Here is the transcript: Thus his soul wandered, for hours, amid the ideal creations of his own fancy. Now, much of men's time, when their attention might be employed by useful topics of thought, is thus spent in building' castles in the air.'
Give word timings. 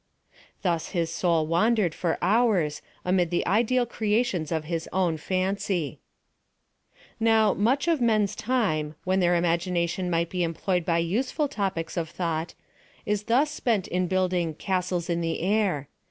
Thus 0.63 0.89
his 0.97 1.11
soul 1.13 1.45
wandered, 1.45 1.93
for 1.93 2.17
hours, 2.23 2.81
amid 3.05 3.29
the 3.29 3.45
ideal 3.45 3.85
creations 3.85 4.51
of 4.51 4.63
his 4.63 4.89
own 4.91 5.17
fancy. 5.17 5.99
Now, 7.19 7.53
much 7.53 7.87
of 7.87 8.01
men's 8.01 8.35
time, 8.35 8.95
when 9.03 9.19
their 9.19 9.35
attention 9.35 10.09
might 10.09 10.31
be 10.31 10.41
employed 10.41 10.85
by 10.85 10.97
useful 10.97 11.47
topics 11.47 11.97
of 11.97 12.09
thought, 12.09 12.55
is 13.05 13.25
thus 13.25 13.51
spent 13.51 13.87
in 13.87 14.07
building' 14.07 14.55
castles 14.55 15.07
in 15.07 15.21
the 15.21 15.39
air.' 15.39 15.87